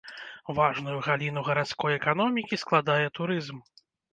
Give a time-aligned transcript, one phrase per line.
[0.59, 3.57] Важную галіну гарадской эканомікі складае турызм.